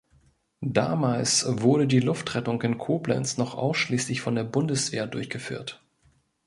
Damals 0.65 1.45
wurde 1.61 1.85
die 1.85 1.99
Luftrettung 1.99 2.59
in 2.63 2.79
Koblenz 2.79 3.37
noch 3.37 3.53
ausschließlich 3.53 4.19
von 4.21 4.33
der 4.33 4.43
Bundeswehr 4.45 5.05
durchgeführt. 5.05 5.83